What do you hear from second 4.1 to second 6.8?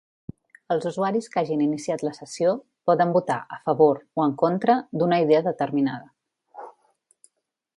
o "en contra" d'una idea determinada.